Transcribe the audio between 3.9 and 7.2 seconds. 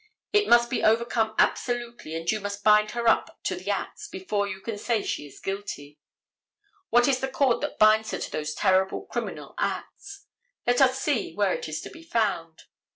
before you can say she is guilty. What is